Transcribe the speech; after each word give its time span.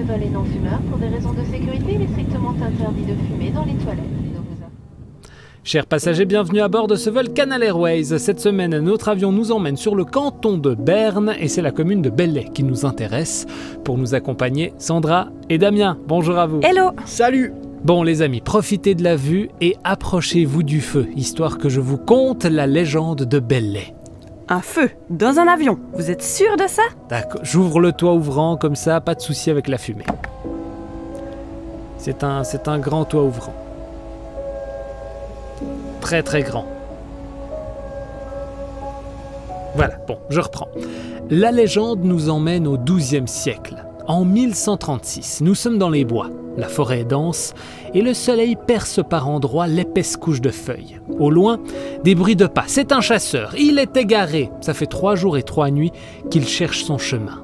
ce 0.00 0.06
vol 0.06 0.22
est 0.22 0.30
non 0.30 0.44
fumeur. 0.44 0.80
Pour 0.88 0.98
des 0.98 1.08
raisons 1.08 1.32
de 1.32 1.44
sécurité, 1.44 1.94
il 1.94 2.02
est 2.02 2.08
strictement 2.08 2.50
interdit 2.50 3.02
de 3.02 3.14
fumer 3.26 3.50
dans 3.50 3.64
les 3.64 3.74
toilettes. 3.74 4.04
Chers 5.62 5.86
passagers, 5.86 6.24
bienvenue 6.24 6.60
à 6.60 6.68
bord 6.68 6.86
de 6.86 6.96
ce 6.96 7.10
vol 7.10 7.28
Canal 7.34 7.62
Airways. 7.62 8.18
Cette 8.18 8.40
semaine, 8.40 8.78
notre 8.78 9.10
avion 9.10 9.30
nous 9.30 9.52
emmène 9.52 9.76
sur 9.76 9.94
le 9.94 10.04
canton 10.04 10.56
de 10.56 10.74
Berne 10.74 11.34
et 11.38 11.48
c'est 11.48 11.60
la 11.60 11.70
commune 11.70 12.00
de 12.00 12.08
Belley 12.08 12.46
qui 12.54 12.62
nous 12.62 12.86
intéresse. 12.86 13.46
Pour 13.84 13.98
nous 13.98 14.14
accompagner, 14.14 14.72
Sandra 14.78 15.28
et 15.50 15.58
Damien. 15.58 15.98
Bonjour 16.08 16.38
à 16.38 16.46
vous. 16.46 16.60
Hello 16.62 16.92
Salut 17.04 17.52
Bon 17.84 18.02
les 18.02 18.20
amis, 18.20 18.42
profitez 18.42 18.94
de 18.94 19.02
la 19.02 19.16
vue 19.16 19.48
et 19.62 19.74
approchez-vous 19.84 20.62
du 20.62 20.82
feu, 20.82 21.08
histoire 21.16 21.56
que 21.56 21.70
je 21.70 21.80
vous 21.80 21.96
conte 21.96 22.44
la 22.44 22.66
légende 22.66 23.24
de 23.24 23.38
Belley. 23.38 23.94
Un 24.52 24.62
feu 24.62 24.90
dans 25.10 25.38
un 25.38 25.46
avion. 25.46 25.78
Vous 25.92 26.10
êtes 26.10 26.24
sûr 26.24 26.56
de 26.56 26.66
ça? 26.66 26.82
D'accord, 27.08 27.40
j'ouvre 27.44 27.78
le 27.78 27.92
toit 27.92 28.14
ouvrant 28.14 28.56
comme 28.56 28.74
ça, 28.74 29.00
pas 29.00 29.14
de 29.14 29.20
souci 29.20 29.48
avec 29.48 29.68
la 29.68 29.78
fumée. 29.78 30.04
C'est 31.98 32.24
un, 32.24 32.78
grand 32.80 33.04
toit 33.04 33.22
ouvrant. 33.22 33.54
Très 36.00 36.24
très 36.24 36.42
grand. 36.42 36.66
Voilà, 39.76 39.94
bon, 40.08 40.18
je 40.30 40.40
reprends. 40.40 40.68
La 41.30 41.52
légende 41.52 42.02
nous 42.02 42.28
emmène 42.28 42.66
au 42.66 42.76
XIIe 42.76 43.28
siècle. 43.28 43.84
En 44.06 44.24
1136, 44.24 45.40
nous 45.42 45.54
sommes 45.54 45.78
dans 45.78 45.90
les 45.90 46.04
bois. 46.04 46.30
La 46.56 46.68
forêt 46.68 47.00
est 47.00 47.04
dense 47.04 47.54
et 47.94 48.02
le 48.02 48.14
soleil 48.14 48.56
perce 48.66 49.00
par 49.08 49.28
endroits 49.28 49.66
l'épaisse 49.66 50.16
couche 50.16 50.40
de 50.40 50.50
feuilles. 50.50 51.00
Au 51.18 51.30
loin, 51.30 51.58
des 52.04 52.14
bruits 52.14 52.36
de 52.36 52.46
pas. 52.46 52.64
C'est 52.66 52.92
un 52.92 53.00
chasseur. 53.00 53.54
Il 53.58 53.78
est 53.78 53.96
égaré. 53.96 54.50
Ça 54.60 54.74
fait 54.74 54.86
trois 54.86 55.14
jours 55.14 55.36
et 55.36 55.42
trois 55.42 55.70
nuits 55.70 55.92
qu'il 56.30 56.46
cherche 56.46 56.84
son 56.84 56.98
chemin. 56.98 57.42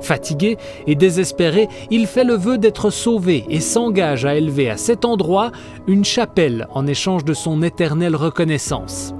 Fatigué 0.00 0.58
et 0.86 0.94
désespéré, 0.94 1.68
il 1.90 2.06
fait 2.06 2.24
le 2.24 2.34
vœu 2.34 2.58
d'être 2.58 2.90
sauvé 2.90 3.44
et 3.48 3.60
s'engage 3.60 4.24
à 4.24 4.36
élever 4.36 4.70
à 4.70 4.76
cet 4.76 5.04
endroit 5.04 5.52
une 5.86 6.04
chapelle 6.04 6.66
en 6.72 6.86
échange 6.86 7.24
de 7.24 7.34
son 7.34 7.62
éternelle 7.62 8.16
reconnaissance. 8.16 9.14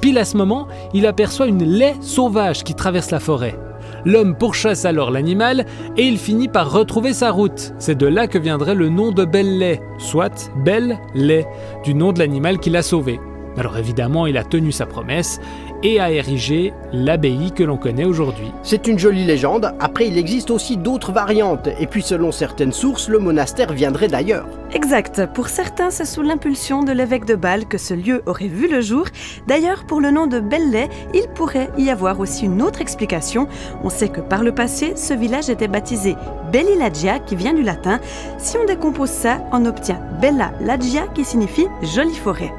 Pile 0.00 0.18
à 0.18 0.24
ce 0.24 0.36
moment, 0.36 0.66
il 0.92 1.06
aperçoit 1.06 1.46
une 1.46 1.64
laie 1.64 1.94
sauvage 2.00 2.64
qui 2.64 2.74
traverse 2.74 3.10
la 3.10 3.20
forêt. 3.20 3.58
L'homme 4.04 4.36
pourchasse 4.36 4.84
alors 4.84 5.10
l'animal 5.10 5.64
et 5.96 6.02
il 6.02 6.18
finit 6.18 6.48
par 6.48 6.70
retrouver 6.70 7.12
sa 7.12 7.30
route. 7.30 7.72
C'est 7.78 7.96
de 7.96 8.06
là 8.06 8.26
que 8.26 8.38
viendrait 8.38 8.74
le 8.74 8.88
nom 8.88 9.12
de 9.12 9.24
Belle 9.24 9.58
Lait, 9.58 9.80
soit 9.98 10.50
Belle 10.64 10.98
Lait, 11.14 11.46
du 11.84 11.94
nom 11.94 12.12
de 12.12 12.18
l'animal 12.18 12.58
qu'il 12.58 12.76
a 12.76 12.82
sauvé. 12.82 13.18
Alors 13.56 13.78
évidemment, 13.78 14.26
il 14.26 14.36
a 14.36 14.44
tenu 14.44 14.72
sa 14.72 14.86
promesse 14.86 15.40
et 15.82 16.00
a 16.00 16.10
érigé 16.10 16.72
l'abbaye 16.92 17.52
que 17.52 17.62
l'on 17.62 17.76
connaît 17.76 18.04
aujourd'hui. 18.04 18.50
C'est 18.62 18.86
une 18.86 18.98
jolie 18.98 19.24
légende, 19.24 19.74
après 19.80 20.08
il 20.08 20.18
existe 20.18 20.50
aussi 20.50 20.76
d'autres 20.76 21.12
variantes, 21.12 21.68
et 21.78 21.86
puis 21.86 22.02
selon 22.02 22.32
certaines 22.32 22.72
sources, 22.72 23.08
le 23.08 23.18
monastère 23.18 23.72
viendrait 23.72 24.08
d'ailleurs. 24.08 24.46
Exact. 24.72 25.26
Pour 25.34 25.48
certains, 25.48 25.90
c'est 25.90 26.06
sous 26.06 26.22
l'impulsion 26.22 26.82
de 26.82 26.92
l'évêque 26.92 27.26
de 27.26 27.34
Bâle 27.34 27.66
que 27.66 27.78
ce 27.78 27.94
lieu 27.94 28.22
aurait 28.26 28.48
vu 28.48 28.68
le 28.68 28.80
jour. 28.80 29.06
D'ailleurs, 29.46 29.84
pour 29.84 30.00
le 30.00 30.10
nom 30.10 30.26
de 30.26 30.40
Belley, 30.40 30.88
il 31.12 31.28
pourrait 31.34 31.70
y 31.78 31.90
avoir 31.90 32.18
aussi 32.18 32.46
une 32.46 32.62
autre 32.62 32.80
explication. 32.80 33.46
On 33.84 33.90
sait 33.90 34.08
que 34.08 34.20
par 34.20 34.42
le 34.42 34.52
passé, 34.52 34.94
ce 34.96 35.14
village 35.14 35.50
était 35.50 35.68
baptisé 35.68 36.16
Bellilagia, 36.50 37.18
qui 37.18 37.36
vient 37.36 37.54
du 37.54 37.62
latin. 37.62 38.00
Si 38.38 38.56
on 38.56 38.64
décompose 38.64 39.10
ça, 39.10 39.38
on 39.52 39.66
obtient 39.66 40.00
Bella 40.20 40.52
Lagia, 40.60 41.06
qui 41.14 41.24
signifie 41.24 41.66
jolie 41.82 42.16
forêt. 42.16 42.52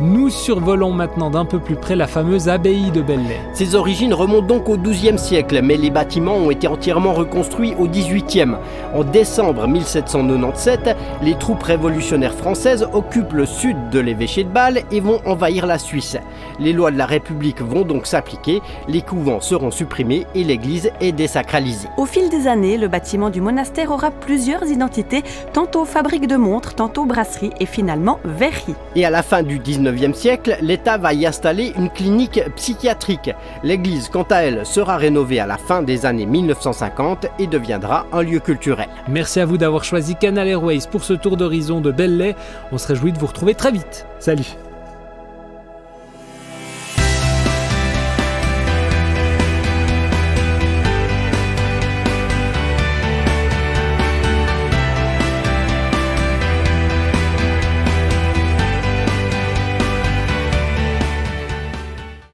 Nous 0.00 0.28
survolons 0.28 0.90
maintenant 0.90 1.30
d'un 1.30 1.44
peu 1.44 1.60
plus 1.60 1.76
près 1.76 1.94
la 1.94 2.08
fameuse 2.08 2.48
abbaye 2.48 2.90
de 2.90 3.00
Belley. 3.00 3.40
Ses 3.52 3.76
origines 3.76 4.12
remontent 4.12 4.46
donc 4.46 4.68
au 4.68 4.76
XIIe 4.76 5.20
siècle, 5.20 5.60
mais 5.62 5.76
les 5.76 5.90
bâtiments 5.90 6.34
ont 6.34 6.50
été 6.50 6.66
entièrement 6.66 7.12
reconstruits 7.12 7.76
au 7.78 7.86
XVIIIe. 7.86 8.56
En 8.92 9.04
décembre 9.04 9.68
1797, 9.68 10.96
les 11.22 11.36
troupes 11.36 11.62
révolutionnaires 11.62 12.34
françaises 12.34 12.88
occupent 12.92 13.34
le 13.34 13.46
sud 13.46 13.90
de 13.90 14.00
l'évêché 14.00 14.42
de 14.42 14.48
Bâle 14.48 14.82
et 14.90 14.98
vont 14.98 15.20
envahir 15.26 15.64
la 15.64 15.78
Suisse. 15.78 16.16
Les 16.58 16.72
lois 16.72 16.90
de 16.90 16.98
la 16.98 17.06
République 17.06 17.62
vont 17.62 17.82
donc 17.82 18.08
s'appliquer, 18.08 18.62
les 18.88 19.00
couvents 19.00 19.40
seront 19.40 19.70
supprimés 19.70 20.26
et 20.34 20.42
l'église 20.42 20.90
est 21.00 21.12
désacralisée. 21.12 21.88
Au 21.98 22.06
fil 22.06 22.30
des 22.30 22.48
années, 22.48 22.78
le 22.78 22.88
bâtiment 22.88 23.30
du 23.30 23.40
monastère 23.40 23.92
aura 23.92 24.10
plusieurs 24.10 24.64
identités, 24.64 25.22
tantôt 25.52 25.84
fabrique 25.84 26.26
de 26.26 26.36
montres, 26.36 26.74
tantôt 26.74 27.04
brasserie 27.04 27.52
et 27.60 27.66
finalement 27.66 28.18
verrerie. 28.24 28.74
Et 28.96 29.04
à 29.04 29.10
la 29.10 29.22
fin 29.22 29.44
du 29.44 29.60
19e 29.84 30.14
siècle, 30.14 30.56
l'État 30.62 30.96
va 30.98 31.12
y 31.12 31.26
installer 31.26 31.72
une 31.76 31.90
clinique 31.90 32.40
psychiatrique. 32.56 33.30
L'église, 33.62 34.08
quant 34.08 34.26
à 34.30 34.36
elle, 34.36 34.64
sera 34.64 34.96
rénovée 34.96 35.40
à 35.40 35.46
la 35.46 35.58
fin 35.58 35.82
des 35.82 36.06
années 36.06 36.26
1950 36.26 37.26
et 37.38 37.46
deviendra 37.46 38.06
un 38.12 38.22
lieu 38.22 38.40
culturel. 38.40 38.88
Merci 39.08 39.40
à 39.40 39.46
vous 39.46 39.58
d'avoir 39.58 39.84
choisi 39.84 40.16
Canal 40.16 40.48
Airways 40.48 40.86
pour 40.90 41.04
ce 41.04 41.12
tour 41.12 41.36
d'horizon 41.36 41.80
de 41.80 41.92
Belley. 41.92 42.34
On 42.72 42.78
se 42.78 42.88
réjouit 42.88 43.12
de 43.12 43.18
vous 43.18 43.26
retrouver 43.26 43.54
très 43.54 43.72
vite. 43.72 44.06
Salut 44.18 44.56